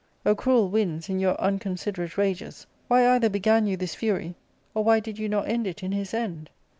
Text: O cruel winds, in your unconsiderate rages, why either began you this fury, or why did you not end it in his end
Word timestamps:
O 0.25 0.33
cruel 0.33 0.71
winds, 0.71 1.09
in 1.09 1.19
your 1.19 1.39
unconsiderate 1.39 2.17
rages, 2.17 2.65
why 2.87 3.07
either 3.13 3.29
began 3.29 3.67
you 3.67 3.77
this 3.77 3.93
fury, 3.93 4.33
or 4.73 4.83
why 4.83 4.99
did 4.99 5.19
you 5.19 5.29
not 5.29 5.47
end 5.47 5.67
it 5.67 5.83
in 5.83 5.91
his 5.91 6.11
end 6.11 6.49